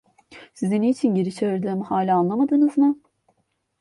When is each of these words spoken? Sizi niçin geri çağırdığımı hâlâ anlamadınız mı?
Sizi 0.53 0.81
niçin 0.81 1.15
geri 1.15 1.35
çağırdığımı 1.35 1.83
hâlâ 1.83 2.15
anlamadınız 2.15 2.77
mı? 2.77 2.99